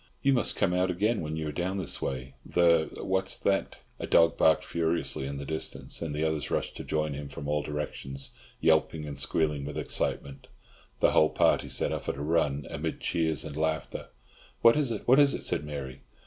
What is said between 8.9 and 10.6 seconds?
and squealing with excitement.